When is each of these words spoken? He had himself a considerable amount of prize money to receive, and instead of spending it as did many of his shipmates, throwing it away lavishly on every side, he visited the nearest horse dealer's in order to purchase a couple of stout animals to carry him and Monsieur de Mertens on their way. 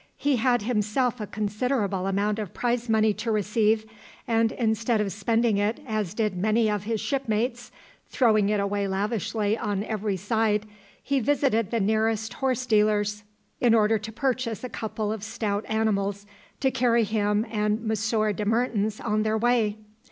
He 0.17 0.37
had 0.37 0.63
himself 0.63 1.21
a 1.21 1.27
considerable 1.27 2.07
amount 2.07 2.39
of 2.39 2.55
prize 2.55 2.89
money 2.89 3.13
to 3.13 3.29
receive, 3.31 3.85
and 4.27 4.51
instead 4.51 4.99
of 4.99 5.11
spending 5.13 5.59
it 5.59 5.79
as 5.85 6.15
did 6.15 6.35
many 6.35 6.71
of 6.71 6.85
his 6.85 6.99
shipmates, 6.99 7.71
throwing 8.09 8.49
it 8.49 8.59
away 8.59 8.87
lavishly 8.87 9.55
on 9.55 9.83
every 9.83 10.17
side, 10.17 10.65
he 11.03 11.19
visited 11.19 11.69
the 11.69 11.79
nearest 11.79 12.33
horse 12.33 12.65
dealer's 12.65 13.21
in 13.59 13.75
order 13.75 13.99
to 13.99 14.11
purchase 14.11 14.63
a 14.63 14.69
couple 14.69 15.11
of 15.11 15.23
stout 15.23 15.65
animals 15.69 16.25
to 16.61 16.71
carry 16.71 17.03
him 17.03 17.45
and 17.51 17.83
Monsieur 17.83 18.33
de 18.33 18.43
Mertens 18.43 18.99
on 18.99 19.21
their 19.21 19.37
way. 19.37 19.77